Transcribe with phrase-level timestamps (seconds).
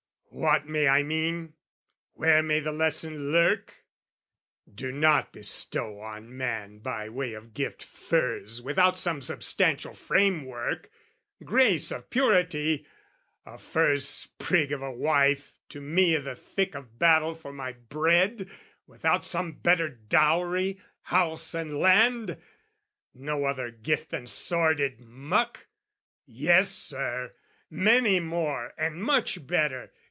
[0.33, 1.55] What may I mean,
[2.13, 3.83] where may the lesson lurk?
[4.73, 10.89] "Do not bestow on man by way of gift "Furze without some substantial framework,
[11.43, 12.87] grace "Of purity,
[13.45, 17.73] a furze sprig of a wife, "To me i' the thick of battle for my
[17.73, 18.49] bread,
[18.87, 22.41] "Without some better dowry, house and land!"
[23.13, 25.67] No other gift than sordid muck?
[26.25, 27.33] Yes, Sir!
[27.69, 29.91] Many more and much better.